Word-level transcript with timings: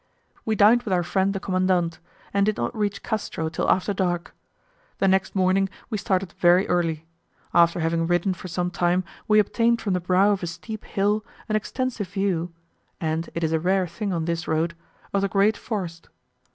We 0.45 0.55
dined 0.55 0.81
with 0.81 0.93
our 0.95 1.03
friend 1.03 1.31
the 1.31 1.39
commandant, 1.39 1.99
and 2.33 2.43
did 2.43 2.57
not 2.57 2.75
reach 2.75 3.03
Castro 3.03 3.49
till 3.49 3.69
after 3.69 3.93
dark. 3.93 4.33
The 4.97 5.07
next 5.07 5.35
morning 5.35 5.69
we 5.91 5.99
started 5.99 6.31
very 6.39 6.67
early. 6.67 7.05
After 7.53 7.81
having 7.81 8.07
ridden 8.07 8.33
for 8.33 8.47
some 8.47 8.71
time, 8.71 9.03
we 9.27 9.37
obtained 9.37 9.79
from 9.79 9.93
the 9.93 9.99
brow 9.99 10.31
of 10.31 10.41
a 10.41 10.47
steep 10.47 10.85
hill 10.85 11.23
an 11.47 11.55
extensive 11.55 12.07
view 12.07 12.51
(and 12.99 13.29
it 13.35 13.43
is 13.43 13.51
a 13.51 13.59
rare 13.59 13.85
thing 13.85 14.11
on 14.11 14.25
this 14.25 14.47
road) 14.47 14.75
of 15.13 15.21
the 15.21 15.29
great 15.29 15.55
forest. 15.55 16.09